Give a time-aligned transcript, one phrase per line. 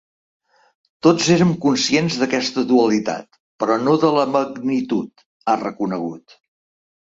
[1.07, 6.39] Tots érem conscients d’aquesta dualitat però no de la magnitud, ha reconegut.